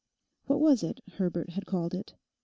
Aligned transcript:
What 0.47 0.59
was 0.59 0.81
it 0.81 0.99
Herbert 1.17 1.51
had 1.51 1.67
called 1.67 1.93
it? 1.93 2.13